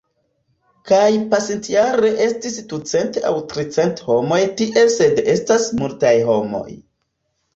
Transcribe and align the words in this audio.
Kaj 0.91 1.09
pasintjare 1.33 2.09
estis 2.27 2.55
ducent 2.71 3.19
aŭ 3.31 3.35
tricent 3.51 4.01
homoj 4.07 4.41
tie 4.61 4.85
sed 4.95 5.21
estas 5.35 5.67
multaj 5.83 6.15
homoj. 6.31 6.67